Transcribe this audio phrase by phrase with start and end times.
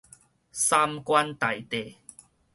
[0.51, 1.97] 三官大帝